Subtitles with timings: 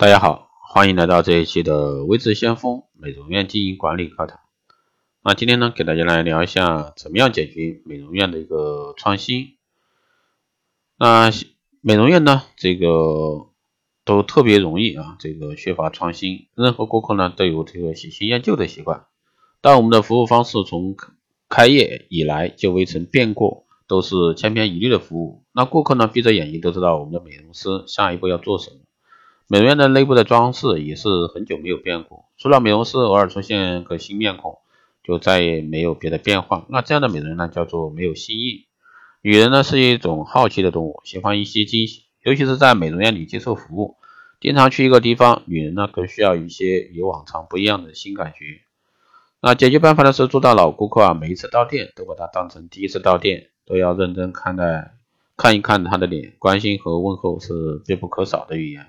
[0.00, 4.40] 大家好，欢迎来到这一期的微智先锋美容院经营管理课堂。
[5.22, 9.58] 那今天呢，给大家来聊一下怎么样解决美容院的一个创新。
[10.96, 11.30] 那
[11.82, 13.50] 美容院呢，这个
[14.06, 16.48] 都特别容易啊，这个缺乏创新。
[16.54, 19.04] 任何顾客呢，都有这个喜新厌旧的习惯。
[19.60, 20.96] 但我们的服务方式从
[21.50, 25.44] 开业以来就未曾变过，都是千篇一律的服务。
[25.52, 28.76] 那顾客呢，闭着眼睛都知道我们的美容师下一步要做什么。
[29.52, 34.58] 美容院的内部的装饰也是很久没有变过，除了美容师偶尔出现个新面孔，
[35.02, 36.66] 就再也没有别的变化。
[36.68, 38.66] 那这样的美容呢，叫做没有新意。
[39.22, 43.96] 女人呢是一种好奇的动物，喜欢一些惊喜，尤其是在美容院里接受服务。
[44.40, 48.60] 经常去一个地方，女人呢更需要一些与往常不一样的新感觉。
[49.40, 54.92] 那解决办法呢是做到老顾客啊，每一次到店都把他当成第一次到店，都要认真看待，
[55.36, 58.86] 看一看他的脸，关心和问候是必不可少的语言。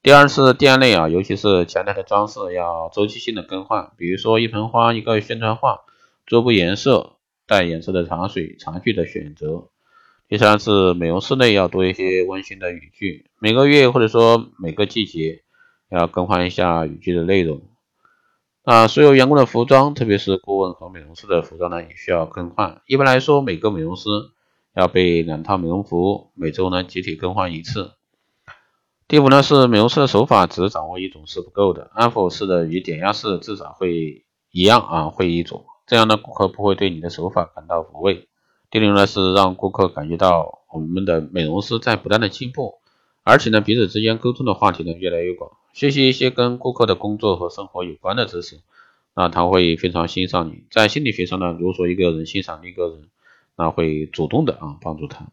[0.00, 5.80] 第二是店内啊，尤其是前台的装饰要周期性的更换，比如说一盆花、一个宣传画、
[6.24, 7.16] 桌布颜色、
[7.48, 9.68] 带颜色的茶水、茶具的选择。
[10.28, 15.42] 第三是美容室内要多一些温馨的语句，每个月或者说每个季节
[15.90, 17.62] 要更换一下语句的内容。
[18.64, 22.82] 那所有员工的服装，特别是顾问和美容师的服装呢，也需要更换。
[22.86, 24.08] 一般来说，每个美容师
[24.76, 27.97] 要备两套美容服，每周呢集体更换一次。
[29.08, 38.28] 第五呢是美容师的手法，只掌握一种是不够的，安抚式的与点压式的至少会一样啊，会一种，这样呢顾客不会对你的手法感到无味。
[38.70, 42.80] 第六呢是让顾客感觉到我们的美容师在不断的进步，
[43.24, 48.60] 而且呢彼此之间沟通的话题呢越来越广，学习一些跟顾客的工作和生活有关的知识，
[49.14, 50.64] 那他会非常欣赏你。
[50.70, 53.08] 在心理学上呢，如果说一个人欣赏另一个人，
[53.56, 55.28] 那会主动的啊帮助他，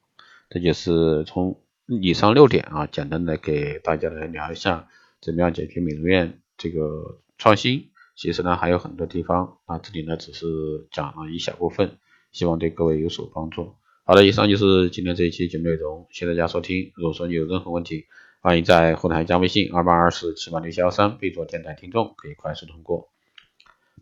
[0.49, 1.57] 这就是从。
[1.87, 4.87] 以上六点啊，简单的给大家来聊一下，
[5.21, 7.89] 怎么样解决美容院这个创新。
[8.15, 10.45] 其实呢还有很多地方啊，这里呢只是
[10.91, 11.97] 讲了一小部分，
[12.31, 13.75] 希望对各位有所帮助。
[14.03, 16.91] 好的，以上就是今天这一期节目内容，谢谢大家收听。
[16.95, 18.05] 如果说你有任何问题，
[18.39, 23.09] 欢迎在后台加微信二八二四七八六七幺三，备注电台听众，可以快速通过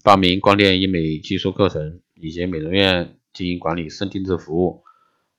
[0.04, 4.84] 报名光电医美技术课程以及美容院经营管理深定制服务。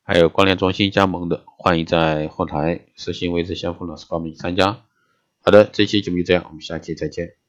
[0.07, 4.85] 还有关联中心加盟的，欢迎在后台私信位置先锋老师报名参加。
[5.41, 7.44] 好的，这期节目就这样，我们下期再见。